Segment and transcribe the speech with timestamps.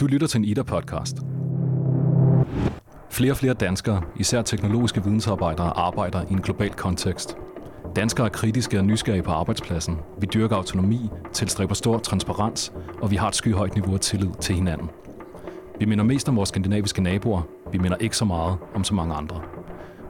[0.00, 1.22] Du lytter til en IDA-podcast.
[3.10, 7.36] Flere og flere danskere, især teknologiske vidensarbejdere, arbejder i en global kontekst.
[7.96, 9.98] Danskere er kritiske og nysgerrige på arbejdspladsen.
[10.20, 12.72] Vi dyrker autonomi, tilstræber stor transparens,
[13.02, 14.90] og vi har et skyhøjt niveau af tillid til hinanden.
[15.78, 17.42] Vi minder mest om vores skandinaviske naboer.
[17.72, 19.40] Vi minder ikke så meget om så mange andre.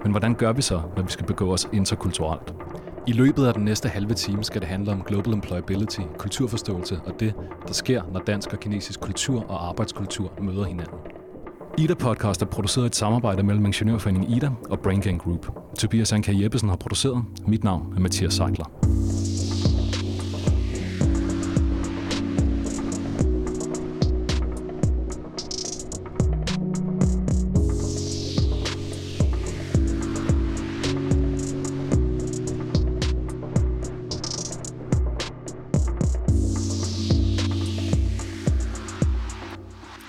[0.02, 2.54] Men hvordan gør vi så, når vi skal begå os interkulturelt?
[3.06, 7.20] I løbet af den næste halve time skal det handle om global employability, kulturforståelse og
[7.20, 7.34] det,
[7.66, 10.98] der sker, når dansk og kinesisk kultur og arbejdskultur møder hinanden.
[11.78, 15.46] Ida Podcast er produceret i et samarbejde mellem Ingeniørforeningen Ida og Brain Gang Group.
[15.78, 17.24] Tobias Anka Jeppesen har produceret.
[17.46, 18.64] Mit navn er Mathias Seidler.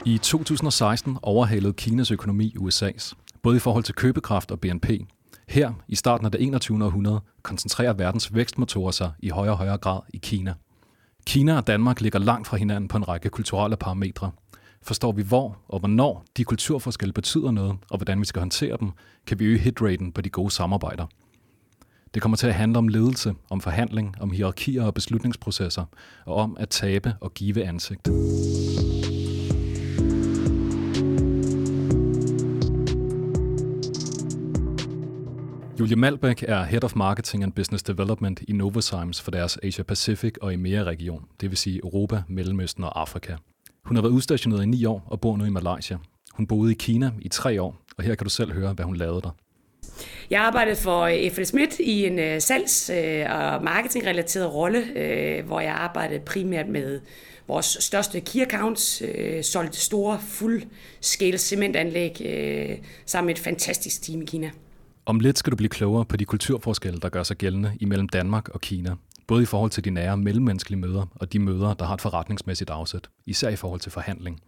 [0.08, 4.90] I 2016 overhalede Kinas økonomi USA's, både i forhold til købekraft og BNP.
[5.48, 6.86] Her, i starten af det 21.
[6.86, 10.54] århundrede, koncentrerer verdens vækstmotorer sig i højere og højere grad i Kina.
[11.28, 14.32] Kina og Danmark ligger langt fra hinanden på en række kulturelle parametre.
[14.82, 18.92] Forstår vi hvor og hvornår de kulturforskelle betyder noget, og hvordan vi skal håndtere dem,
[19.28, 21.06] kan vi øge hitraten på de gode samarbejder.
[22.14, 25.86] Det kommer til at handle om ledelse, om forhandling, om hierarkier og beslutningsprocesser,
[26.26, 28.10] og om at tabe og give ansigt.
[35.86, 40.34] Julie Malbæk er Head of Marketing and Business Development i Novozymes for deres Asia Pacific
[40.42, 43.36] og EMEA-region, det vil sige Europa, Mellemøsten og Afrika.
[43.84, 45.98] Hun har været udstationeret i ni år og bor nu i Malaysia.
[46.34, 48.96] Hun boede i Kina i tre år, og her kan du selv høre, hvad hun
[48.96, 49.30] lavede der.
[50.30, 54.84] Jeg arbejdede for øh, FL Schmidt i en øh, salgs- øh, og marketingrelateret rolle,
[55.46, 57.00] hvor jeg arbejdede primært med
[57.48, 59.04] vores største key accounts,
[59.48, 62.22] solgte store full-scale cementanlæg
[63.06, 64.52] sammen med et fantastisk team i Kina.
[65.08, 68.50] Om lidt skal du blive klogere på de kulturforskelle, der gør sig gældende imellem Danmark
[68.50, 68.96] og Kina.
[69.28, 72.70] Både i forhold til de nære mellemmenneskelige møder og de møder, der har et forretningsmæssigt
[72.70, 73.10] afsæt.
[73.26, 74.40] Især i forhold til forhandling.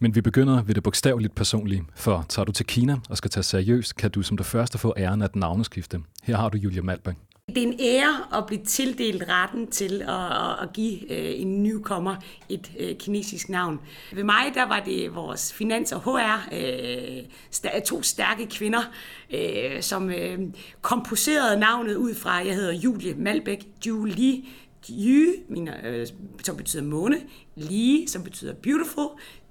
[0.00, 3.44] Men vi begynder ved det bogstaveligt personlige, for tager du til Kina og skal tage
[3.44, 6.00] seriøst, kan du som det første få æren af et navneskifte.
[6.22, 7.14] Her har du Julia Malberg.
[7.54, 12.16] Det er en ære at blive tildelt retten til at, at give øh, en newcomer
[12.48, 13.80] et øh, kinesisk navn.
[14.12, 18.82] Ved mig der var det vores finans- og HR, øh, to stærke kvinder,
[19.80, 20.12] som
[20.82, 24.42] komposerede navnet ud fra, jeg hedder Julie Malbæk, Julie
[24.90, 25.32] Yu,
[25.84, 26.06] øh,
[26.44, 27.16] som betyder måne,
[27.56, 29.06] Li, som betyder beautiful,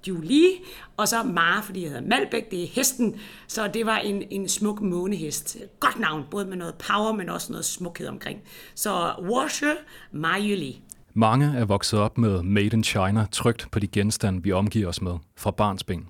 [0.08, 0.48] Julie,
[0.96, 3.16] og så Ma, fordi jeg hedder Malbæk, det er hesten,
[3.48, 5.56] så det var en, en smuk månehest.
[5.80, 8.40] Godt navn, både med noget power, men også noget smukhed omkring.
[8.74, 9.74] Så Washer
[10.12, 10.80] Mayuli.
[11.14, 15.02] Mange er vokset op med Made in China trygt på de genstande, vi omgiver os
[15.02, 16.06] med, fra barnsben.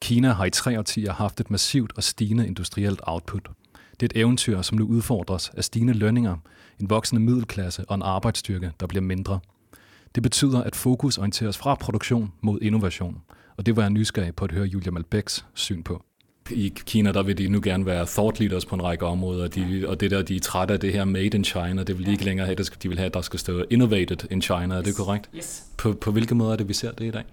[0.00, 3.48] Kina har i tre årtier haft et massivt og stigende industrielt output.
[4.00, 6.36] Det er et eventyr, som nu udfordres af stigende lønninger,
[6.80, 9.40] en voksende middelklasse og en arbejdsstyrke, der bliver mindre.
[10.14, 13.22] Det betyder, at fokus orienteres fra produktion mod innovation,
[13.56, 16.04] og det var jeg nysgerrig på at høre Julia Malbæks syn på.
[16.50, 19.84] I Kina, der vil de nu gerne være thought leaders på en række områder, de,
[19.88, 22.10] og det der, de er trætte af det her made in China, det vil de
[22.10, 24.96] ikke længere have, de vil have, at der skal stå innovated in China, er det
[24.96, 25.30] korrekt?
[25.36, 25.64] Yes.
[25.76, 27.24] På, på hvilke måder er det, vi ser det i dag?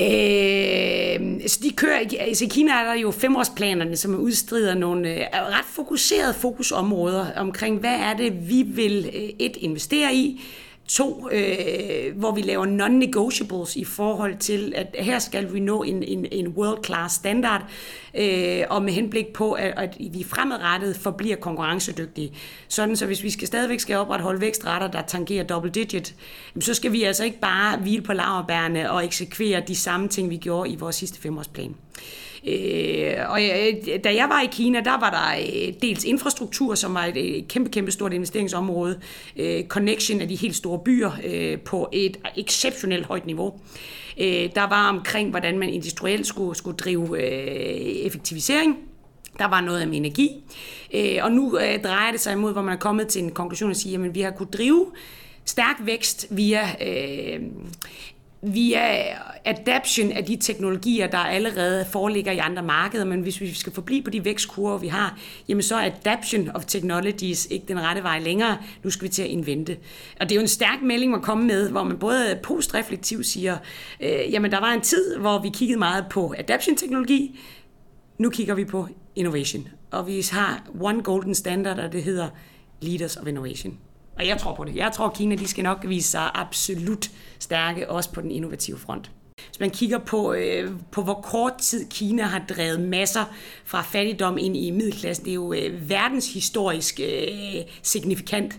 [0.00, 5.20] Øh, så de kører, altså i Kina er der jo femårsplanerne, som udstrider nogle øh,
[5.32, 10.40] ret fokuserede fokusområder omkring, hvad er det, vi vil øh, et investere i,
[10.88, 16.02] To, øh, hvor vi laver non-negotiables i forhold til, at her skal vi nå en,
[16.02, 17.62] en, en world-class standard,
[18.14, 22.32] øh, og med henblik på, at, at vi fremadrettet forbliver konkurrencedygtige.
[22.68, 26.14] Sådan så hvis vi skal stadigvæk skal opretholde vækstrater, der tangerer double digit,
[26.60, 30.36] så skal vi altså ikke bare hvile på laverbærene og eksekvere de samme ting, vi
[30.36, 31.74] gjorde i vores sidste femårsplan.
[32.46, 36.94] Øh, og øh, da jeg var i Kina, der var der øh, dels infrastruktur, som
[36.94, 39.00] var et kæmpe, kæmpe stort investeringsområde,
[39.36, 43.60] øh, connection af de helt store byer øh, på et exceptionelt højt niveau.
[44.20, 48.76] Øh, der var omkring, hvordan man industrielt skulle, skulle drive øh, effektivisering.
[49.38, 50.30] Der var noget om energi.
[50.94, 53.70] Øh, og nu øh, drejer det sig imod, hvor man er kommet til en konklusion
[53.70, 54.86] og siger, at vi har kunnet drive
[55.44, 57.40] stærk vækst via øh,
[58.46, 59.04] via
[59.44, 64.02] adaption af de teknologier, der allerede foreligger i andre markeder, men hvis vi skal forblive
[64.02, 65.18] på de vækstkurver, vi har,
[65.48, 68.58] jamen så er adaption of technologies ikke den rette vej længere.
[68.82, 69.76] Nu skal vi til at invente.
[70.20, 73.56] Og det er jo en stærk melding at komme med, hvor man både postreflektivt siger,
[74.00, 77.40] øh, jamen der var en tid, hvor vi kiggede meget på adaption-teknologi,
[78.18, 79.68] nu kigger vi på innovation.
[79.90, 82.28] Og vi har one golden standard, og det hedder
[82.80, 83.78] Leaders of Innovation.
[84.16, 84.76] Og jeg tror på det.
[84.76, 88.78] Jeg tror, at Kina de skal nok vise sig absolut stærke, også på den innovative
[88.78, 89.10] front.
[89.48, 93.24] hvis man kigger på, øh, på hvor kort tid Kina har drevet masser
[93.64, 98.54] fra fattigdom ind i middelklassen, det er jo øh, verdenshistorisk øh, signifikant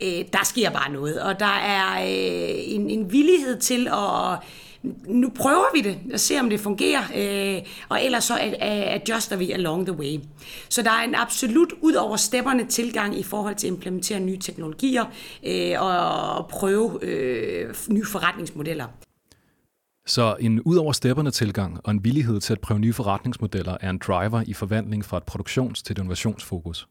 [0.00, 4.38] øh, der sker bare noget, og der er øh, en, en villighed til at
[5.06, 9.52] nu prøver vi det og ser, om det fungerer, øh, og ellers så adjuster vi
[9.52, 10.18] along the way.
[10.68, 14.38] Så der er en absolut ud over stepperne tilgang i forhold til at implementere nye
[14.38, 15.04] teknologier
[15.46, 18.86] øh, og prøve øh, nye forretningsmodeller.
[20.06, 23.90] Så en ud over stepperne tilgang og en villighed til at prøve nye forretningsmodeller er
[23.90, 26.88] en driver i forvandling fra et produktions- til et innovationsfokus.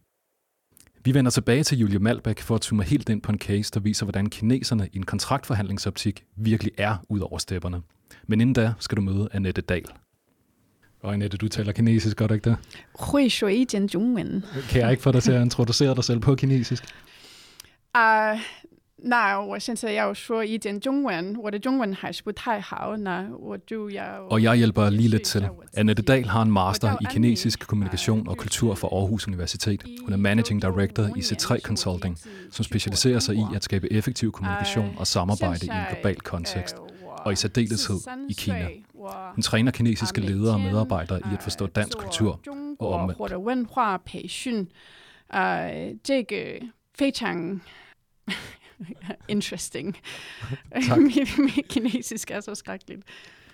[1.04, 3.80] Vi vender tilbage til Julie Malbæk for at zoome helt ind på en case, der
[3.80, 7.81] viser, hvordan kineserne i en kontraktforhandlingsoptik virkelig er ud over stepperne.
[8.28, 9.86] Men inden da skal du møde Annette Dahl.
[11.01, 12.57] Og Annette, du taler kinesisk, du ikke det?
[13.00, 14.46] Hui shui jian zhongwen.
[14.69, 16.84] Kan jeg ikke få dig til at introducere dig selv på kinesisk?
[17.98, 18.40] Uh,
[18.99, 24.26] 那我现在要说一点中文，我的中文还是不太好，那我就要...
[24.31, 25.49] Og jeg hjælper lige lidt til.
[25.76, 29.82] Annette Dahl har en master i kinesisk kommunikation og kultur fra Aarhus Universitet.
[30.05, 32.19] Hun er managing director i C3 Consulting,
[32.50, 36.76] som specialiserer sig i at skabe effektiv kommunikation og samarbejde i en global kontekst,
[37.25, 37.96] og i særdeleshed
[38.29, 38.69] i Kina.
[39.35, 42.41] Hun træner kinesiske ledere og medarbejdere i at forstå dansk kultur
[42.79, 43.20] og omvendt.
[49.28, 49.98] Interesting.
[50.98, 53.02] mit, mit kinesisk er så skrækkeligt.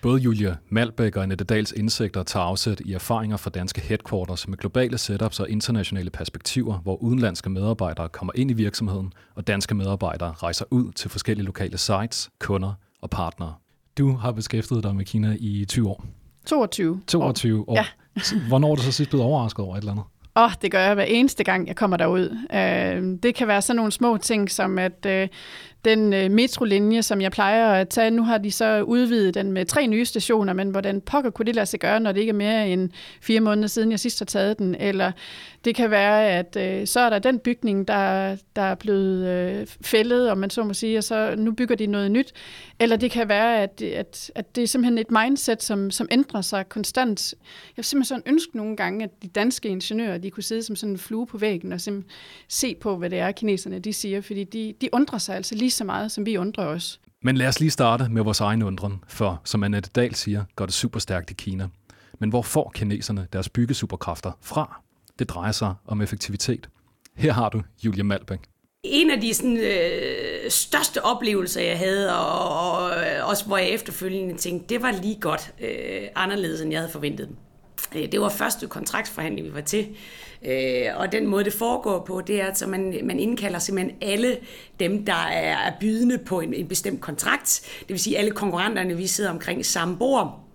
[0.02, 4.58] Både Julia Malbæk og Annette Dals indsigter tager afsæt i erfaringer fra danske headquarters med
[4.58, 10.32] globale setups og internationale perspektiver, hvor udenlandske medarbejdere kommer ind i virksomheden, og danske medarbejdere
[10.32, 13.54] rejser ud til forskellige lokale sites, kunder og partnere.
[13.98, 16.04] Du har beskæftiget dig med Kina i 20 år.
[16.46, 17.00] 22.
[17.06, 17.72] 22 år.
[17.72, 17.76] år.
[17.76, 17.86] Ja.
[18.48, 20.04] Hvornår er du så sidst blevet overrasket over et eller andet?
[20.36, 22.38] Åh, oh, det gør jeg hver eneste gang, jeg kommer derud.
[22.54, 25.28] Øh, det kan være sådan nogle små ting, som at øh,
[25.86, 29.66] den øh, metrolinje, som jeg plejer at tage, nu har de så udvidet den med
[29.66, 32.34] tre nye stationer, men hvordan pokker kunne det lade sig gøre, når det ikke er
[32.34, 32.90] mere end
[33.20, 34.74] fire måneder siden, jeg sidst har taget den?
[34.74, 35.12] Eller
[35.64, 39.66] det kan være, at øh, så er der den bygning, der, der er blevet øh,
[39.80, 42.32] fældet, om man så må sige, og så nu bygger de noget nyt.
[42.80, 46.40] Eller det kan være, at, at, at det er simpelthen et mindset, som, som ændrer
[46.40, 47.34] sig konstant.
[47.40, 50.76] Jeg har simpelthen sådan ønsket nogle gange, at de danske ingeniører, de kunne sidde som
[50.76, 51.80] sådan en flue på væggen og
[52.48, 55.70] se på, hvad det er, kineserne de siger, fordi de, de undrer sig altså lige
[55.76, 57.00] så meget, som vi undrer os.
[57.22, 60.66] Men lad os lige starte med vores egen undren, for som Annette Dahl siger, går
[60.66, 61.68] det super stærkt i Kina.
[62.18, 64.82] Men hvor får kineserne deres byggesuperkræfter fra?
[65.18, 66.68] Det drejer sig om effektivitet.
[67.16, 68.40] Her har du Julia Malbæk.
[68.82, 72.90] En af de sådan, øh, største oplevelser, jeg havde, og, og
[73.24, 77.28] også hvor jeg efterfølgende tænkte, det var lige godt øh, anderledes, end jeg havde forventet.
[77.94, 79.86] Øh, det var første kontraktsforhandling, vi var til.
[80.44, 84.38] Øh, og den måde, det foregår på, det er, at man, man indkalder simpelthen alle
[84.80, 87.60] dem, der er, er bydende på en, en bestemt kontrakt.
[87.80, 90.45] Det vil sige, alle konkurrenterne, vi sidder omkring samme bord.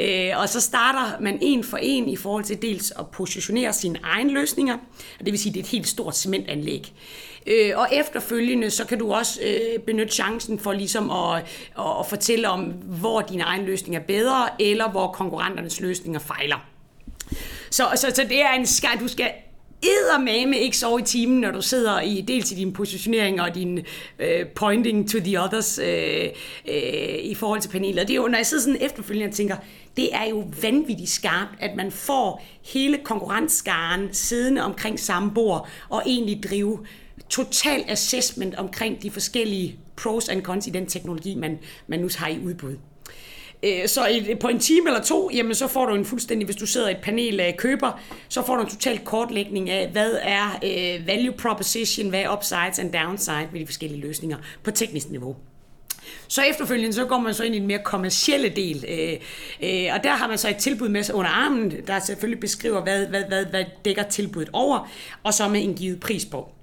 [0.00, 3.98] Øh, og så starter man en for en i forhold til dels at positionere sine
[4.02, 4.74] egne løsninger,
[5.18, 6.92] og det vil sige, at det er et helt stort cementanlæg.
[7.46, 11.36] Øh, og efterfølgende, så kan du også øh, benytte chancen for ligesom at,
[11.78, 12.60] at, at fortælle om,
[13.00, 16.66] hvor din egen løsning er bedre, eller hvor konkurrenternes løsninger fejler.
[17.70, 19.30] Så, så, så det er en skab, du skal
[19.86, 23.78] eddermame ikke sove i timen, når du sidder i dels i din positionering og din
[24.18, 26.24] øh, pointing to the others øh,
[26.68, 28.00] øh, i forhold til panelet.
[28.00, 29.56] Og det er jo, når jeg sidder sådan efterfølgende og tænker,
[29.96, 36.02] det er jo vanvittigt skarpt, at man får hele konkurrentskaren siddende omkring samme bord og
[36.06, 36.78] egentlig drive
[37.28, 42.28] total assessment omkring de forskellige pros and cons i den teknologi, man, man nu har
[42.28, 42.76] i udbud.
[43.62, 46.66] Øh, så på en time eller to, jamen så får du en fuldstændig, hvis du
[46.66, 50.58] sidder i et panel af køber, så får du en total kortlægning af, hvad er
[50.64, 55.36] øh, value proposition, hvad er upsides and downsides ved de forskellige løsninger på teknisk niveau.
[56.28, 59.12] Så efterfølgende så går man så ind i en mere kommercielle del, øh,
[59.62, 62.82] øh, og der har man så et tilbud med sig under armen, der selvfølgelig beskriver,
[62.82, 64.90] hvad, hvad, hvad, hvad dækker tilbuddet over,
[65.22, 66.55] og så med en givet pris på.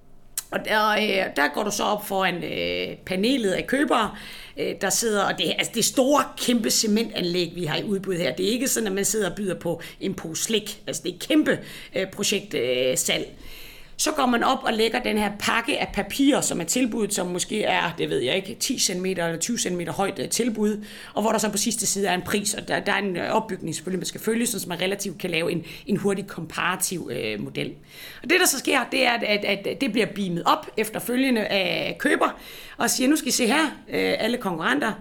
[0.54, 4.12] Og der, øh, der går du så op foran øh, panelet af købere,
[4.58, 8.36] øh, der sidder, og det, altså det store kæmpe cementanlæg, vi har i udbud her,
[8.36, 10.82] det er ikke sådan, at man sidder og byder på en pose slik.
[10.88, 11.60] Altså det er et kæmpe
[11.96, 12.92] øh, projektsalg.
[12.92, 13.28] Øh, salg.
[14.04, 17.28] Så går man op og lægger den her pakke af papir, som er tilbudt, som
[17.28, 21.22] måske er, det ved jeg ikke, 10 cm eller 20 cm højt øh, tilbud, og
[21.22, 23.30] hvor der så på sidste side er en pris, og der, der er en øh,
[23.30, 27.44] opbygning selvfølgelig, man skal følge, så man relativt kan lave en, en hurtig komparativ øh,
[27.44, 27.74] model.
[28.24, 31.42] Og det, der så sker, det er, at, at, at det bliver beamet op efterfølgende
[31.42, 32.40] af køber,
[32.78, 34.92] og siger, nu skal I se her, øh, alle konkurrenter,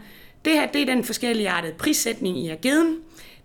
[0.45, 2.97] det her, det er den forskellige artede prissætning, I har givet.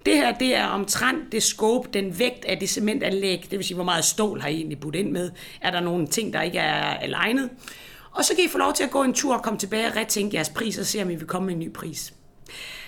[0.07, 3.75] Det her, det er omtrent det scope, den vægt af det cementanlæg, det vil sige,
[3.75, 5.31] hvor meget stål har I egentlig budt ind med.
[5.61, 7.49] Er der nogle ting, der ikke er alignet?
[8.11, 9.95] Og så kan I få lov til at gå en tur og komme tilbage og
[9.95, 12.13] retænke jeres pris og se, om I vil komme med en ny pris.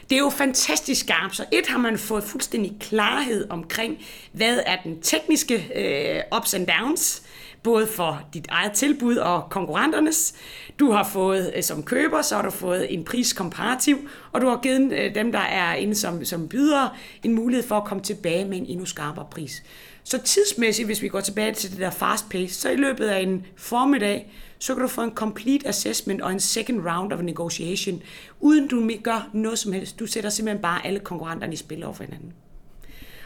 [0.10, 1.36] det er jo fantastisk skarpt.
[1.36, 3.98] Så et har man fået fuldstændig klarhed omkring,
[4.32, 7.24] hvad er den tekniske øh, ups and downs,
[7.64, 10.34] både for dit eget tilbud og konkurrenternes.
[10.80, 14.60] Du har fået øh, som køber, så har du fået en priskomparativ, og du har
[14.64, 16.90] givet øh, dem, der er inde som, som bydere,
[17.24, 19.64] en mulighed for at komme tilbage med en endnu skarpere pris.
[20.04, 23.20] Så tidsmæssigt, hvis vi går tilbage til det der fast pace, så i løbet af
[23.20, 28.02] en formiddag, så kan du få en complete assessment og en second round of negotiation,
[28.40, 30.00] uden du gør noget som helst.
[30.00, 32.34] Du sætter simpelthen bare alle konkurrenterne i spil over for hinanden.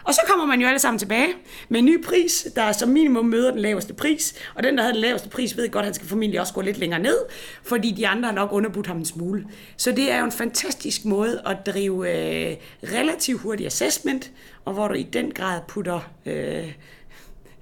[0.04, 1.28] Og så kommer man jo alle sammen tilbage
[1.70, 4.34] med en ny pris, der som minimum møder den laveste pris.
[4.56, 6.62] Og den, der havde den laveste pris, ved godt, at han skal formentlig også gå
[6.62, 7.18] lidt længere ned,
[7.64, 9.46] fordi de andre har nok underbudt ham en smule.
[9.78, 14.32] Så det er jo en fantastisk måde at drive øh, relativt hurtig assessment,
[14.66, 16.74] og hvor du i den grad putter øh,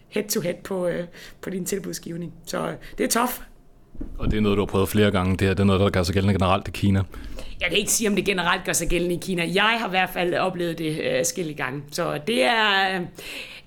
[0.10, 1.03] head-to-head på, øh,
[1.41, 2.33] på din tilbudsgivning.
[2.45, 3.39] Så øh, det er tof.
[4.17, 5.31] Og det er noget, du har prøvet flere gange.
[5.31, 7.03] Det, her, det er noget, der gør sig gældende generelt i Kina.
[7.61, 9.43] Jeg kan ikke sige, om det generelt gør sig gældende i Kina.
[9.53, 11.81] Jeg har i hvert fald oplevet det øh, skille gange.
[11.91, 12.99] Så det er,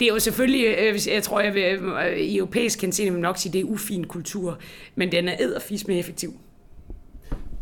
[0.00, 3.38] det er jo selvfølgelig, øh, jeg tror, jeg vil, øh, i europæisk kan se, nok
[3.38, 4.58] sige, det er ufin kultur,
[4.94, 6.34] men den er edderfis med effektiv.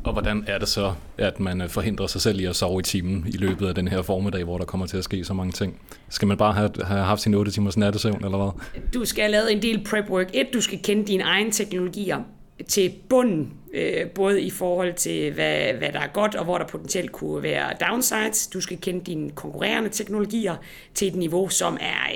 [0.04, 2.82] Og hvordan er det så, at man øh, forhindrer sig selv i at sove i
[2.82, 5.52] timen i løbet af den her formiddag, hvor der kommer til at ske så mange
[5.52, 5.80] ting?
[6.08, 8.82] Skal man bare have, have haft sin 8 timers nattesøvn, eller hvad?
[8.94, 10.30] Du skal have lavet en del prep work.
[10.34, 12.22] Et, du skal kende dine egne teknologier
[12.68, 16.66] til bunden, øh, både i forhold til, hvad, hvad der er godt, og hvor der
[16.66, 18.46] potentielt kunne være downsides.
[18.46, 20.56] Du skal kende dine konkurrerende teknologier
[20.94, 22.10] til et niveau, som er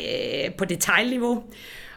[0.44, 1.42] øh, på detaljniveau.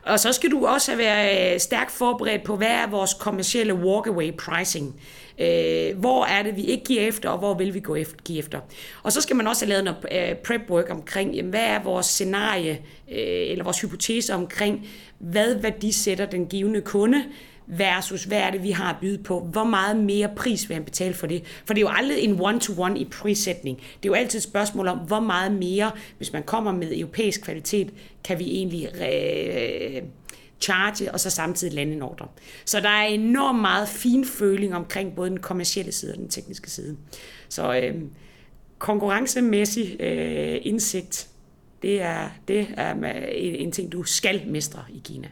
[0.03, 4.31] Og så skal du også være øh, stærkt forberedt på, hvad er vores kommercielle walkaway
[4.37, 5.01] pricing.
[5.39, 8.39] Øh, hvor er det, vi ikke giver efter, og hvor vil vi gå efter, give
[8.39, 8.59] efter.
[9.03, 11.83] Og så skal man også have lavet noget øh, prep work omkring, jamen, hvad er
[11.83, 12.71] vores scenarie,
[13.11, 14.87] øh, eller vores hypotese omkring,
[15.19, 17.23] hvad værdisætter den givende kunde,
[17.69, 19.39] versus hvad er det, vi har at byde på.
[19.39, 21.43] Hvor meget mere pris vil han betale for det?
[21.65, 23.77] For det er jo aldrig en one-to-one i prissætning.
[23.77, 27.41] Det er jo altid et spørgsmål om, hvor meget mere, hvis man kommer med europæisk
[27.41, 30.01] kvalitet, kan vi egentlig øh,
[30.61, 32.27] charge og så samtidig lande en ordre.
[32.65, 36.71] Så der er enormt meget fin føling omkring både den kommercielle side og den tekniske
[36.71, 36.97] side.
[37.49, 37.95] Så øh,
[38.77, 41.27] konkurrencemæssig øh, indsigt,
[41.81, 42.91] det er, det er
[43.31, 45.27] en, en ting, du skal mestre i Kina.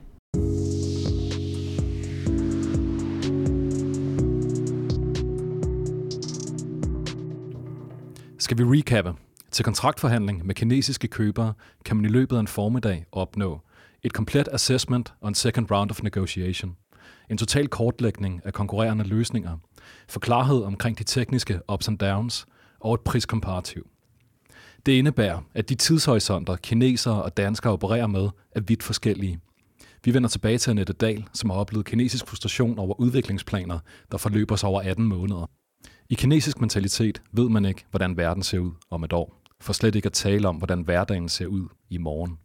[8.48, 9.14] Skal vi recappe?
[9.52, 11.54] Til kontraktforhandling med kinesiske købere
[11.86, 13.62] kan man i løbet af en formiddag opnå
[14.04, 16.76] et komplet assessment og en second round of negotiation,
[17.30, 19.58] en total kortlægning af konkurrerende løsninger,
[20.10, 22.46] forklarhed omkring de tekniske ups and downs
[22.80, 23.88] og et priskomparativ.
[24.86, 29.40] Det indebærer, at de tidshorisonter, kinesere og danskere opererer med, er vidt forskellige.
[30.04, 33.80] Vi vender tilbage til Annette Dahl, som har oplevet kinesisk frustration over udviklingsplaner,
[34.12, 35.46] der forløber sig over 18 måneder.
[36.10, 39.42] I kinesisk mentalitet ved man ikke, hvordan verden ser ud om et år.
[39.62, 42.38] For slet ikke at tale om, hvordan hverdagen ser ud i morgen.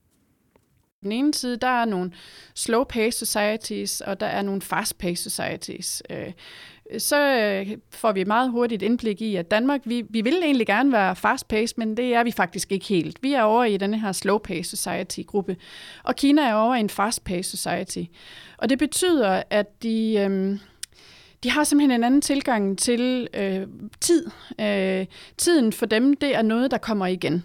[1.02, 2.12] På den ene side, der er nogle
[2.54, 6.02] slow-paced societies, og der er nogle fast-paced societies.
[6.10, 6.32] Øh,
[6.98, 10.92] så øh, får vi meget hurtigt indblik i, at Danmark, vi, vi vil egentlig gerne
[10.92, 13.18] være fast-paced, men det er vi faktisk ikke helt.
[13.22, 15.56] Vi er over i denne her slow-paced society-gruppe,
[16.02, 18.02] og Kina er over i en fast-paced society.
[18.58, 20.14] Og det betyder, at de...
[20.18, 20.58] Øh,
[21.42, 23.66] de har simpelthen en anden tilgang til øh,
[24.00, 24.26] tid.
[24.60, 25.06] Øh,
[25.38, 27.44] tiden for dem, det er noget, der kommer igen.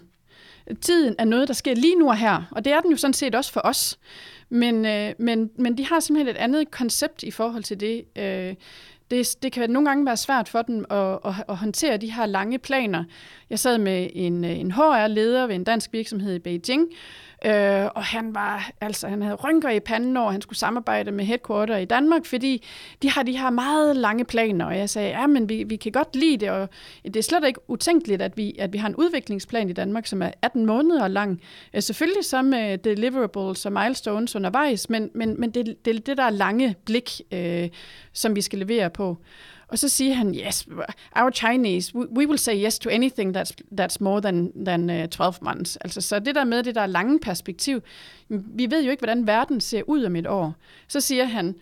[0.80, 3.14] Tiden er noget, der sker lige nu og her, og det er den jo sådan
[3.14, 3.98] set også for os.
[4.48, 8.04] Men, øh, men, men de har simpelthen et andet koncept i forhold til det.
[8.16, 8.54] Øh,
[9.10, 12.26] det, det kan nogle gange være svært for dem at, at, at håndtere de her
[12.26, 13.04] lange planer.
[13.50, 16.88] Jeg sad med en, øh, en HR-leder ved en dansk virksomhed i Beijing,
[17.44, 21.24] Øh, og han var, altså han havde rynker i panden når han skulle samarbejde med
[21.24, 22.66] headquarter i Danmark, fordi
[23.02, 25.92] de har de her meget lange planer, og jeg sagde, ja, men vi, vi kan
[25.92, 26.68] godt lide det, og
[27.04, 30.22] det er slet ikke utænkeligt, at vi, at vi har en udviklingsplan i Danmark, som
[30.22, 31.40] er 18 måneder lang.
[31.74, 36.16] Øh, selvfølgelig så med deliverables og milestones undervejs, men, men, men det, det er det
[36.16, 37.68] der lange blik, øh,
[38.12, 39.16] som vi skal levere på.
[39.68, 40.68] Og så siger han, yes,
[41.16, 45.34] our Chinese, we will say yes to anything that's, that's more than, than uh, 12
[45.42, 45.76] months.
[45.76, 47.80] Altså, så det der med det der lange perspektiv,
[48.28, 50.54] vi ved jo ikke, hvordan verden ser ud om et år.
[50.88, 51.54] Så siger han,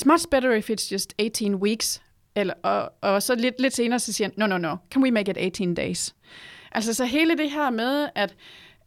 [0.00, 2.02] it's much better if it's just 18 weeks.
[2.36, 5.10] Eller, og, og så lidt, lidt senere, så siger han, no, no, no, can we
[5.10, 6.14] make it 18 days?
[6.72, 8.34] Altså, så hele det her med, at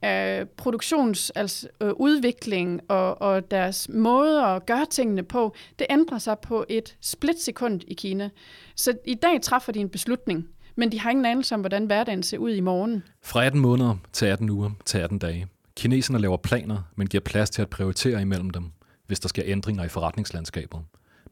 [0.05, 6.17] øh, produktions, altså øh, udvikling og, og deres måde at gøre tingene på, det ændrer
[6.17, 8.29] sig på et splitsekund i Kina.
[8.75, 12.23] Så i dag træffer de en beslutning, men de har ingen anelse om, hvordan hverdagen
[12.23, 13.03] ser ud i morgen.
[13.23, 15.47] Fra 18 måneder til 18 uger til 18 dage.
[15.75, 18.71] Kineserne laver planer, men giver plads til at prioritere imellem dem,
[19.07, 20.79] hvis der sker ændringer i forretningslandskabet.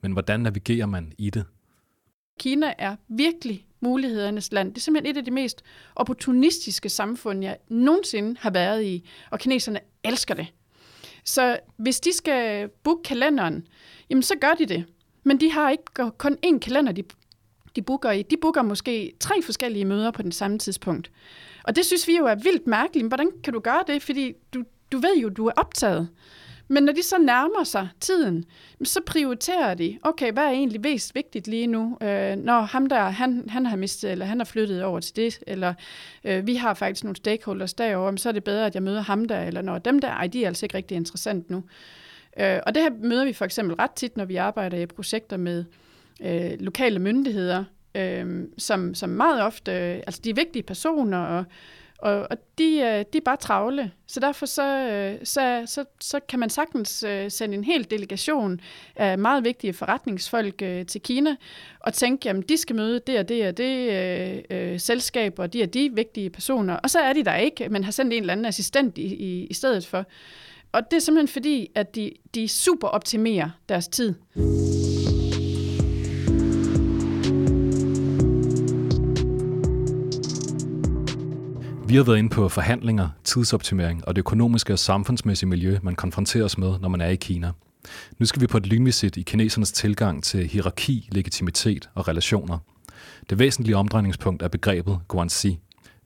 [0.01, 1.45] Men hvordan navigerer man i det?
[2.39, 4.69] Kina er virkelig mulighedernes land.
[4.69, 5.63] Det er simpelthen et af de mest
[5.95, 10.47] opportunistiske samfund, jeg nogensinde har været i, og kineserne elsker det.
[11.23, 13.67] Så hvis de skal booke kalenderen,
[14.09, 14.85] jamen så gør de det.
[15.23, 17.03] Men de har ikke kun én kalender, de,
[17.75, 18.21] de booker i.
[18.21, 21.11] De booker måske tre forskellige møder på den samme tidspunkt.
[21.63, 23.07] Og det synes vi jo er vildt mærkeligt.
[23.07, 24.03] Hvordan kan du gøre det?
[24.03, 26.09] Fordi du, du ved jo, du er optaget.
[26.67, 28.45] Men når de så nærmer sig tiden,
[28.83, 31.97] så prioriterer de, okay, hvad er egentlig mest vigtigt lige nu?
[32.01, 35.39] Øh, når ham der, han, han har mistet, eller han har flyttet over til det,
[35.47, 35.73] eller
[36.23, 39.25] øh, vi har faktisk nogle stakeholders derovre, så er det bedre, at jeg møder ham
[39.25, 41.63] der, eller når dem der, ej, de er altså ikke rigtig interessant nu.
[42.39, 45.37] Øh, og det her møder vi for eksempel ret tit, når vi arbejder i projekter
[45.37, 45.65] med
[46.21, 47.63] øh, lokale myndigheder,
[47.95, 51.45] øh, som, som meget ofte, øh, altså de er vigtige personer, og
[52.05, 53.91] og, og de, øh, de er bare travle.
[54.07, 58.59] Så derfor så, øh, så, så, så kan man sagtens øh, sende en hel delegation
[58.95, 61.35] af meget vigtige forretningsfolk øh, til Kina
[61.79, 65.53] og tænke, jamen de skal møde det og det og det øh, øh, selskab, og
[65.53, 66.75] de er de vigtige personer.
[66.75, 69.45] Og så er de der ikke, men har sendt en eller anden assistent i, i,
[69.45, 70.05] i stedet for.
[70.71, 74.13] Og det er simpelthen fordi, at de, de super optimerer deres tid.
[81.87, 86.57] Vi har været inde på forhandlinger, tidsoptimering og det økonomiske og samfundsmæssige miljø, man konfronteres
[86.57, 87.51] med, når man er i Kina.
[88.19, 92.57] Nu skal vi på et lynvisit i kinesernes tilgang til hierarki, legitimitet og relationer.
[93.29, 95.59] Det væsentlige omdrejningspunkt er begrebet guanxi.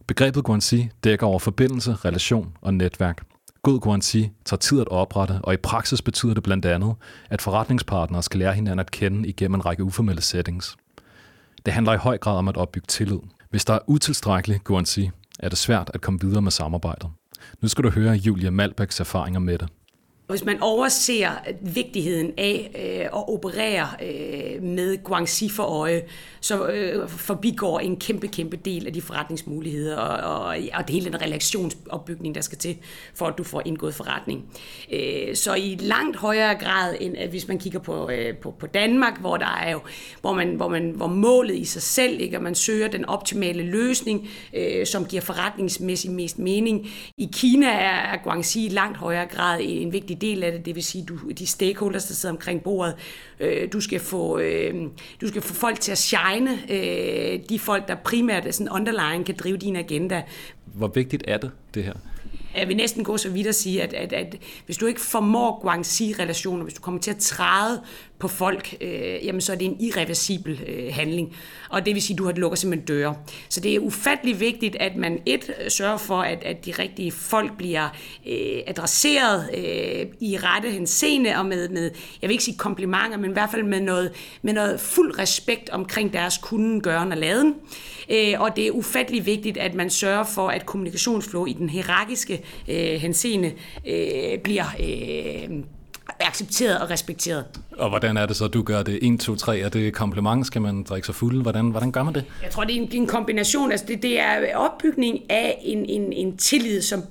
[0.07, 3.23] Begrebet guanxi dækker over forbindelse, relation og netværk.
[3.61, 6.95] God guanxi tager tid at oprette, og i praksis betyder det blandt andet,
[7.29, 10.77] at forretningspartnere skal lære hinanden at kende igennem en række uformelle settings.
[11.65, 13.19] Det handler i høj grad om at opbygge tillid.
[13.49, 15.09] Hvis der er utilstrækkelig guanxi,
[15.39, 17.09] er det svært at komme videre med samarbejdet.
[17.61, 19.69] Nu skal du høre Julia Malbæks erfaringer med det.
[20.29, 21.29] Hvis man overser
[21.61, 26.01] vigtigheden af øh, at operere øh, med Guangxi for øje,
[26.41, 31.05] så øh, forbigår en kæmpe, kæmpe del af de forretningsmuligheder og, og, og det hele
[31.05, 32.77] den relationsopbygning, der skal til,
[33.15, 34.45] for at du får indgået forretning.
[34.93, 38.67] Øh, så i langt højere grad, end at hvis man kigger på, øh, på, på
[38.67, 39.79] Danmark, hvor der er jo,
[40.21, 43.63] hvor, man, hvor, man, hvor målet i sig selv, ikke, at man søger den optimale
[43.63, 46.87] løsning, øh, som giver forretningsmæssigt mest mening.
[47.17, 50.83] I Kina er Guangxi i langt højere grad en vigtig del af det, det vil
[50.83, 52.95] sige, du, de stakeholders, der sidder omkring bordet,
[53.39, 54.75] øh, du, skal få, øh,
[55.21, 59.35] du skal få folk til at shine, øh, de folk, der primært sådan underlying kan
[59.35, 60.23] drive din agenda.
[60.65, 61.93] Hvor vigtigt er det, det her?
[62.59, 65.59] Jeg vil næsten gå så vidt at sige, at, at, at hvis du ikke formår
[65.61, 67.81] Guangxi-relationer, hvis du kommer til at træde
[68.19, 71.35] på folk, øh, jamen så er det en irreversibel øh, handling.
[71.69, 73.15] Og det vil sige, at du har lukket simpelthen døre.
[73.49, 77.57] Så det er ufattelig vigtigt, at man et sørger for, at, at de rigtige folk
[77.57, 77.89] bliver
[78.27, 81.91] øh, adresseret øh, i rette henseende og med, med,
[82.21, 85.69] jeg vil ikke sige komplimenter, men i hvert fald med noget, med noget fuld respekt
[85.69, 87.55] omkring deres kunden, gøren og laden.
[88.09, 92.43] Øh, og det er ufattelig vigtigt, at man sørger for, at kommunikationsflow i den hierarkiske
[92.67, 93.51] øh, henseende
[93.87, 95.63] øh, bliver øh,
[96.19, 97.45] accepteret og respekteret.
[97.77, 98.99] Og hvordan er det så, du gør det?
[99.01, 100.47] 1, 2, 3, er det kompliment?
[100.47, 101.41] Skal man drikke sig fuld?
[101.41, 102.23] Hvordan, hvordan gør man det?
[102.43, 103.71] Jeg tror, det er en, en kombination.
[103.71, 107.03] Altså det, det er opbygning af en, en, en tillid, som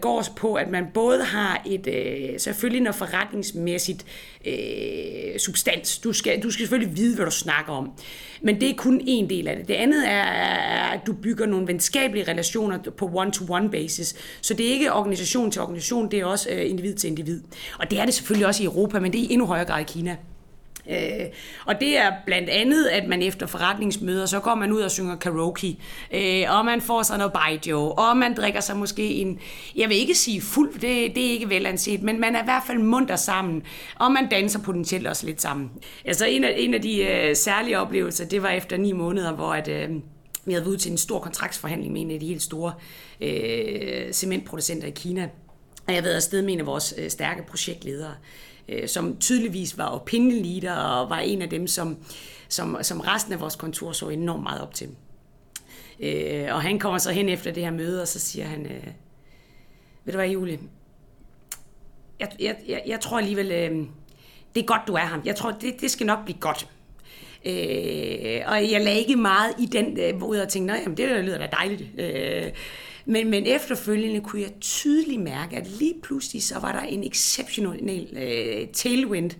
[0.00, 5.98] går på, at man både har et, øh, selvfølgelig noget forretningsmæssigt øh, Øh, substans.
[5.98, 7.90] Du skal, du skal selvfølgelig vide, hvad du snakker om.
[8.42, 9.68] Men det er kun en del af det.
[9.68, 10.22] Det andet er,
[10.92, 14.16] at du bygger nogle venskabelige relationer på one-to-one basis.
[14.40, 17.42] Så det er ikke organisation til organisation, det er også øh, individ til individ.
[17.78, 19.80] Og det er det selvfølgelig også i Europa, men det er i endnu højere grad
[19.80, 20.16] i Kina.
[20.90, 21.26] Øh,
[21.66, 25.16] og det er blandt andet, at man efter forretningsmøder, så går man ud og synger
[25.16, 25.78] karaoke,
[26.14, 29.38] øh, og man får sig noget baijiu, og man drikker sig måske en,
[29.76, 30.82] jeg vil ikke sige fuld, det,
[31.14, 33.62] det er ikke velanset, men man er i hvert fald munter sammen,
[33.98, 35.70] og man danser potentielt også lidt sammen.
[36.04, 39.52] Altså en af, en af de øh, særlige oplevelser, det var efter ni måneder, hvor
[39.54, 39.90] at, øh,
[40.44, 42.72] vi havde været ude til en stor kontraktsforhandling med en af de helt store
[43.20, 45.22] øh, cementproducenter i Kina.
[45.86, 48.14] Og jeg havde været afsted med en af vores øh, stærke projektledere
[48.68, 51.96] øh, som tydeligvis var opinion leader og var en af dem, som,
[52.48, 54.88] som, som resten af vores kontor så enormt meget op til.
[56.00, 58.86] Øh, og han kommer så hen efter det her møde, og så siger han, øh,
[60.04, 60.58] ved du hvad, Julie,
[62.20, 63.86] jeg, jeg, jeg, jeg tror alligevel, øh,
[64.54, 65.22] det er godt, du er ham.
[65.24, 66.68] Jeg tror, det, det skal nok blive godt.
[67.44, 71.38] Øh, og jeg lagde ikke meget i den, øh, hvor jeg tænkte, nej, det lyder
[71.38, 71.82] da dejligt.
[71.98, 72.52] Øh,
[73.04, 78.08] men, men efterfølgende kunne jeg tydeligt mærke, at lige pludselig så var der en exceptionel
[78.16, 79.30] øh, tailwind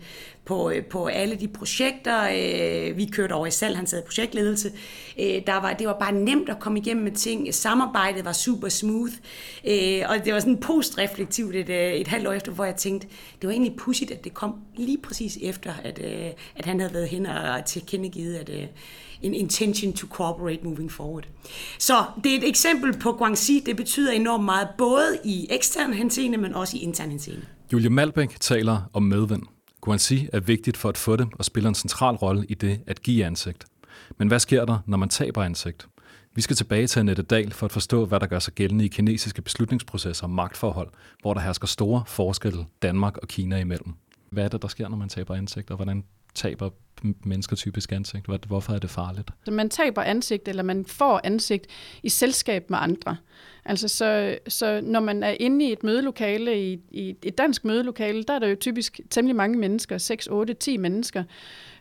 [0.45, 2.23] på, øh, på alle de projekter.
[2.23, 4.73] Øh, vi kørte over i salg, han sad i projektledelse.
[5.21, 7.55] Øh, der var, det var bare nemt at komme igennem med ting.
[7.55, 9.13] Samarbejdet var super smooth.
[9.69, 13.07] Øh, og det var sådan postreflektivt et, øh, et halvt år efter, hvor jeg tænkte,
[13.41, 16.95] det var egentlig pudsigt, at det kom lige præcis efter, at, øh, at han havde
[16.95, 18.67] været hen og tilkendegivet, at øh,
[19.23, 21.29] en intention to cooperate moving forward.
[21.79, 23.63] Så det er et eksempel på Guangxi.
[23.67, 27.43] Det betyder enormt meget, både i ekstern henseende, men også i intern henseende.
[27.73, 29.43] Julie Malbæk taler om medvind.
[29.81, 33.03] Guangxi er vigtigt for at få det og spiller en central rolle i det at
[33.03, 33.65] give ansigt.
[34.19, 35.87] Men hvad sker der, når man taber ansigt?
[36.35, 38.89] Vi skal tilbage til Annette Dahl for at forstå, hvad der gør sig gældende i
[38.89, 40.89] kinesiske beslutningsprocesser og magtforhold,
[41.21, 43.95] hvor der hersker store forskelle Danmark og Kina imellem.
[44.31, 46.05] Hvad er det, der sker, når man taber ansigt, og hvordan
[46.35, 46.71] taber
[47.25, 48.27] mennesker typisk ansigt?
[48.47, 49.31] Hvorfor er det farligt?
[49.51, 51.67] Man taber ansigt, eller man får ansigt
[52.03, 53.17] i selskab med andre.
[53.65, 58.23] Altså så, så når man er inde i et mødelokale, i, i et dansk mødelokale,
[58.23, 61.25] der er der jo typisk temmelig mange mennesker, 6, 8, 10 mennesker.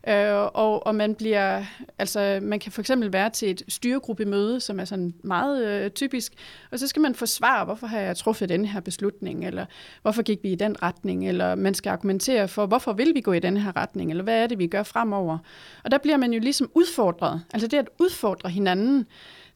[0.08, 1.64] Øh, og, og man bliver,
[2.00, 6.34] altså man kan for eksempel være til et styregruppemøde, som er sådan meget øh, typisk,
[6.72, 9.66] og så skal man forsvare, hvorfor har jeg truffet den her beslutning, eller
[10.02, 13.34] hvorfor gik vi i den retning, eller man skal argumentere for, hvorfor vil vi gå
[13.34, 15.38] i den her retning, eller hvad er det, vi gør fremover.
[15.84, 19.06] Og der bliver man jo ligesom udfordret, altså det at udfordre hinanden,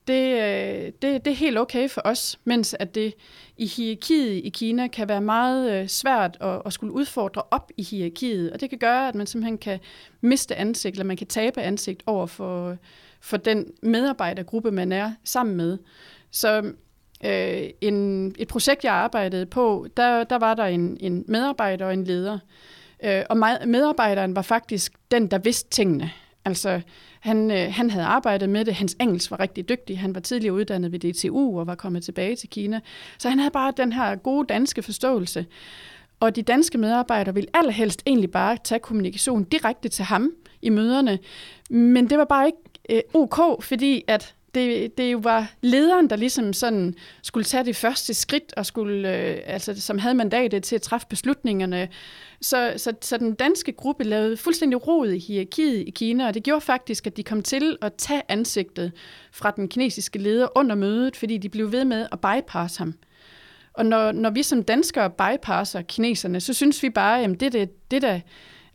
[0.07, 3.13] det, øh, det, det er helt okay for os, mens at det
[3.57, 7.83] i hierarkiet i Kina kan være meget øh, svært at, at skulle udfordre op i
[7.83, 9.79] hierarkiet, og det kan gøre, at man simpelthen kan
[10.21, 12.77] miste ansigt, eller man kan tabe ansigt over for,
[13.21, 15.77] for den medarbejdergruppe, man er sammen med.
[16.31, 16.71] Så
[17.25, 21.93] øh, en, et projekt, jeg arbejdede på, der, der var der en, en medarbejder og
[21.93, 22.39] en leder,
[23.03, 23.37] øh, og
[23.67, 26.11] medarbejderen var faktisk den, der vidste tingene.
[26.45, 26.81] Altså,
[27.19, 28.73] han, øh, han havde arbejdet med det.
[28.73, 29.99] Hans engelsk var rigtig dygtig.
[29.99, 32.79] Han var tidligere uddannet ved DTU og var kommet tilbage til Kina.
[33.17, 35.45] Så han havde bare den her gode danske forståelse.
[36.19, 40.31] Og de danske medarbejdere ville allerhelst egentlig bare tage kommunikation direkte til ham
[40.61, 41.19] i møderne.
[41.69, 42.57] Men det var bare ikke
[42.89, 47.75] øh, ok, fordi at det, det jo var lederen, der ligesom sådan skulle tage det
[47.75, 51.87] første skridt, og skulle, øh, altså, som havde mandatet til at træffe beslutningerne.
[52.41, 56.43] Så, så, så den danske gruppe lavede fuldstændig rod i hierarkiet i Kina, og det
[56.43, 58.91] gjorde faktisk, at de kom til at tage ansigtet
[59.31, 62.93] fra den kinesiske leder under mødet, fordi de blev ved med at bypasse ham.
[63.73, 67.91] Og når, når vi som danskere bypasser kineserne, så synes vi bare, at det, det,
[67.91, 68.19] det der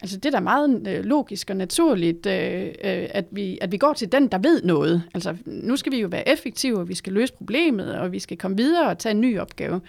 [0.02, 3.76] Altså det er da meget øh, logisk og naturligt, øh, øh, at, vi, at vi
[3.76, 5.02] går til den, der ved noget.
[5.14, 8.36] Altså nu skal vi jo være effektive, og vi skal løse problemet, og vi skal
[8.36, 9.80] komme videre og tage en ny opgave.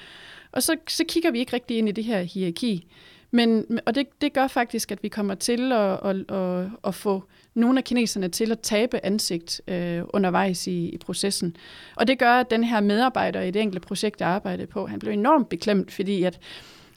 [0.52, 2.88] Og så, så kigger vi ikke rigtig ind i det her hierarki.
[3.32, 7.24] Men, og det, det gør faktisk, at vi kommer til at, at, at, at få
[7.54, 11.56] nogle af kineserne til at tabe ansigt øh, undervejs i, i processen.
[11.96, 15.00] Og det gør, at den her medarbejder i det enkelte projekt, jeg arbejdede på, han
[15.00, 16.40] blev enormt beklemt, fordi at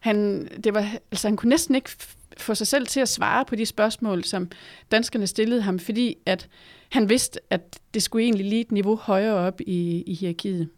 [0.00, 1.90] han, det var, altså han kunne næsten ikke
[2.38, 4.50] få sig selv til at svare på de spørgsmål, som
[4.90, 6.48] danskerne stillede ham, fordi at
[6.90, 10.68] han vidste, at det skulle egentlig lige et niveau højere op i, i hierarkiet.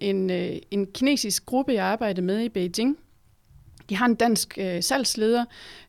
[0.00, 2.98] En, øh, en kinesisk gruppe, jeg arbejdede med i Beijing,
[3.88, 5.44] de har en dansk øh, salgsleder.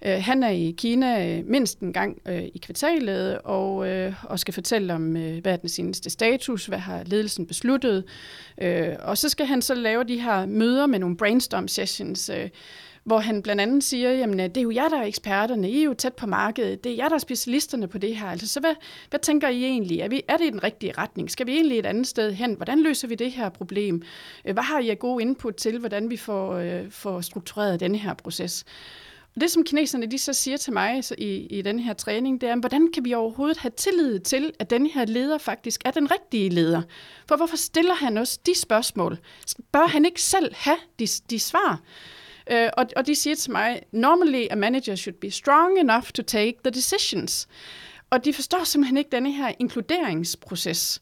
[0.06, 4.40] Øh, han er i Kina øh, mindst en gang øh, i kvartalet og, øh, og
[4.40, 8.04] skal fortælle om, øh, hvad er den seneste status, hvad har ledelsen besluttet.
[8.62, 12.50] Øh, og så skal han så lave de her møder med nogle brainstorm sessions, øh,
[13.08, 15.80] hvor han blandt andet siger, jamen øh, det er jo jer, der er eksperterne, I
[15.80, 18.28] er jo tæt på markedet, det er jer, der er specialisterne på det her.
[18.28, 18.76] Altså, så hvad,
[19.10, 20.00] hvad tænker I egentlig?
[20.00, 21.32] Er, vi, er det i den rigtige retning?
[21.32, 22.54] Skal vi egentlig et andet sted hen?
[22.54, 24.02] Hvordan løser vi det her problem?
[24.46, 27.98] Øh, hvad har I af gode input til, hvordan vi får, øh, får struktureret denne
[27.98, 28.66] her proces?
[29.36, 32.42] Og det, som kineserne de så siger til mig så i, i den her træning,
[32.42, 35.92] det er, hvordan kan vi overhovedet have tillid til, at den her leder faktisk er
[35.92, 36.82] den rigtige leder?
[37.28, 39.18] For hvorfor stiller han os de spørgsmål?
[39.72, 41.82] Bør han ikke selv have de, de svar?
[42.52, 46.24] Uh, og, og de siger til mig, normally a manager should be strong enough to
[46.24, 47.48] take the decisions.
[48.10, 51.02] Og de forstår simpelthen ikke denne her inkluderingsproces.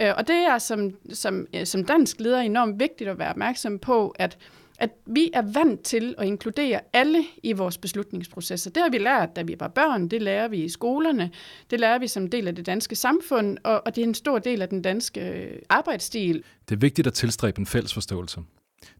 [0.00, 3.78] Uh, og det er som, som, uh, som dansk leder enormt vigtigt at være opmærksom
[3.78, 4.38] på, at
[4.78, 8.70] at vi er vant til at inkludere alle i vores beslutningsprocesser.
[8.70, 11.30] Det har vi lært, da vi var børn, det lærer vi i skolerne,
[11.70, 14.38] det lærer vi som del af det danske samfund, og, og det er en stor
[14.38, 16.44] del af den danske arbejdsstil.
[16.68, 18.40] Det er vigtigt at tilstræbe en fælles forståelse.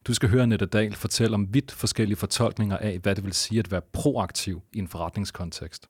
[0.07, 3.59] Du skal høre Nette Dahl fortælle om vidt forskellige fortolkninger af, hvad det vil sige
[3.59, 5.87] at være proaktiv i en forretningskontekst.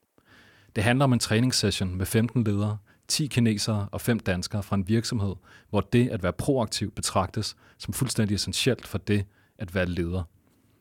[0.76, 4.88] Det handler om en træningssession med 15 ledere, 10 kinesere og 5 danskere fra en
[4.88, 5.34] virksomhed,
[5.70, 9.24] hvor det at være proaktiv betragtes som fuldstændig essentielt for det
[9.58, 10.22] at være leder.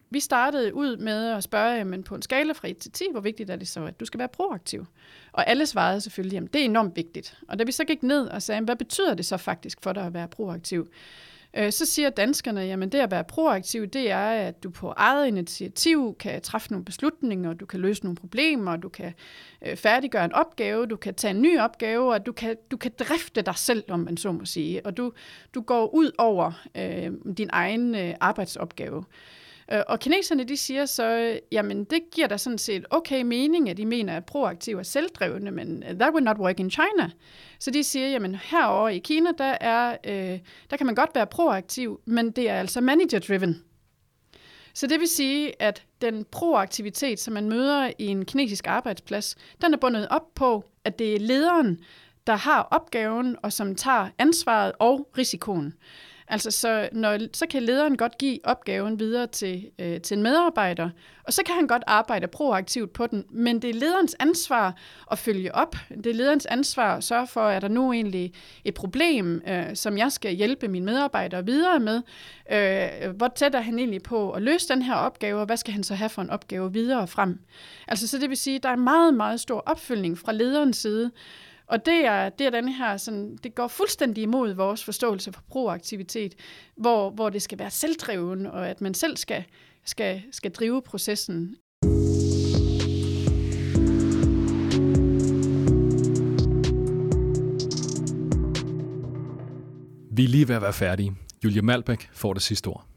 [0.10, 3.22] Vi startede ud med at spørge, men på en skala fra 1 til 10, hvor
[3.22, 4.86] vigtigt er det så, at du skal være proaktiv?
[5.32, 7.38] Og alle svarede selvfølgelig, at det er enormt vigtigt.
[7.48, 10.06] Og da vi så gik ned og sagde, hvad betyder det så faktisk for dig
[10.06, 10.88] at være proaktiv?
[11.58, 15.28] Øh, så siger danskerne, jamen det at være proaktiv, det er, at du på eget
[15.28, 19.14] initiativ kan træffe nogle beslutninger, du kan løse nogle problemer, du kan
[19.66, 22.92] øh, færdiggøre en opgave, du kan tage en ny opgave, og du kan, du kan
[23.00, 24.86] drifte dig selv, om man så må sige.
[24.86, 25.14] Og du,
[25.54, 29.04] du går ud over øh, din egen øh, arbejdsopgave.
[29.72, 33.78] Øh, og kineserne de siger så, jamen det giver da sådan set okay mening, at
[33.78, 37.10] de mener, at proaktive er selvdrevne, men uh, that would not work in China.
[37.60, 41.28] Så de siger, jamen herover i Kina, der, er, øh, der kan man godt være
[41.28, 43.64] proaktiv, men det er altså manager-driven.
[44.74, 49.74] Så det vil sige, at den proaktivitet, som man møder i en kinesisk arbejdsplads, den
[49.74, 51.80] er bundet op på, at det er lederen,
[52.28, 55.74] der har opgaven og som tager ansvaret og risikoen.
[56.28, 60.90] Altså, så, når, så kan lederen godt give opgaven videre til, øh, til en medarbejder,
[61.24, 64.76] og så kan han godt arbejde proaktivt på den, men det er lederens ansvar
[65.12, 65.76] at følge op.
[65.90, 68.34] Det er lederens ansvar at sørge for, at der nu egentlig
[68.64, 72.02] et problem, øh, som jeg skal hjælpe mine medarbejdere videre med.
[72.52, 75.74] Øh, hvor tæt er han egentlig på at løse den her opgave, og hvad skal
[75.74, 77.40] han så have for en opgave videre frem?
[77.88, 81.12] Altså, så det vil sige, at der er meget, meget stor opfølgning fra lederens side,
[81.68, 85.42] og det er, det er den her, sådan, det går fuldstændig imod vores forståelse for
[85.50, 86.36] proaktivitet,
[86.78, 89.44] hvor, hvor det skal være selvdreven, og at man selv skal,
[89.86, 91.56] skal, skal drive processen.
[100.12, 101.16] Vi er lige ved at være færdige.
[101.44, 102.95] Julia Malbæk får det sidste ord.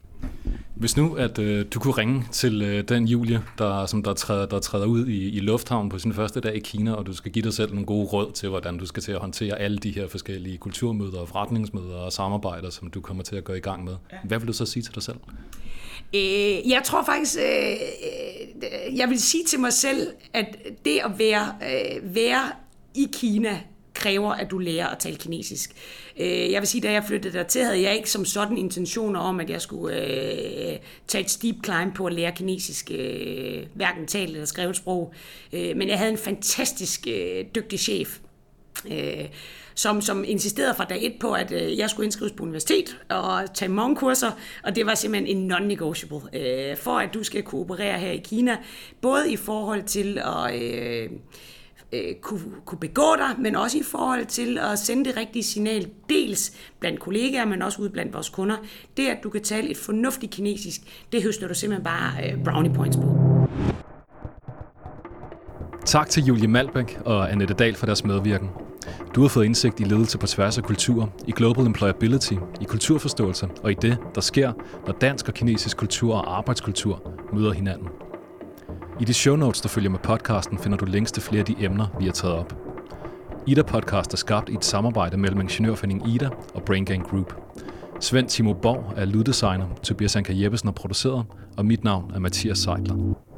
[0.79, 4.45] Hvis nu, at øh, du kunne ringe til øh, den Julie, der, som der træder,
[4.45, 7.31] der træder ud i, i lufthavnen på sin første dag i Kina, og du skal
[7.31, 9.91] give dig selv nogle gode råd til, hvordan du skal til at håndtere alle de
[9.91, 13.93] her forskellige kulturmøder, forretningsmøder og samarbejder, som du kommer til at gå i gang med.
[14.11, 14.17] Ja.
[14.23, 15.17] Hvad vil du så sige til dig selv?
[16.15, 17.71] Øh, jeg tror faktisk, øh,
[18.63, 22.51] øh, jeg vil sige til mig selv, at det at være, øh, være
[22.95, 23.59] i Kina
[23.99, 25.71] kræver, at du lærer at tale kinesisk.
[26.17, 29.39] Øh, jeg vil sige, da jeg flyttede dertil, havde jeg ikke som sådan intentioner om,
[29.39, 34.31] at jeg skulle øh, tage et steep climb på at lære kinesisk, øh, hverken talt
[34.31, 35.13] eller skrevet sprog.
[35.53, 38.19] Øh, men jeg havde en fantastisk øh, dygtig chef,
[38.91, 39.25] øh,
[39.75, 43.53] som, som insisterede fra dag et på, at øh, jeg skulle indskrives på universitet og
[43.53, 44.31] tage mange kurser,
[44.63, 48.17] og det var simpelthen en non-negotiable, øh, for at du skal kunne operere her i
[48.17, 48.57] Kina,
[49.01, 50.61] både i forhold til at...
[50.61, 51.09] Øh,
[51.93, 55.89] øh, kunne, kunne begå dig, men også i forhold til at sende det rigtige signal,
[56.09, 58.55] dels blandt kollegaer, men også ud blandt vores kunder.
[58.97, 62.73] Det, at du kan tale et fornuftigt kinesisk, det høster du simpelthen bare øh, brownie
[62.73, 63.15] points på.
[65.85, 68.49] Tak til Julie Malbæk og Annette Dahl for deres medvirken.
[69.15, 73.47] Du har fået indsigt i ledelse på tværs af kultur, i global employability, i kulturforståelse
[73.63, 74.53] og i det, der sker,
[74.87, 77.87] når dansk og kinesisk kultur og arbejdskultur møder hinanden.
[78.99, 81.55] I de show notes, der følger med podcasten, finder du links til flere af de
[81.59, 82.53] emner, vi har taget op.
[83.47, 87.33] Ida Podcast er skabt i et samarbejde mellem Ingeniørforeningen Ida og Brain Gang Group.
[87.99, 91.25] Svend Timo Borg er lyddesigner, Tobias Anker Jeppesen er produceret,
[91.57, 93.28] og mit navn er Mathias Seidler.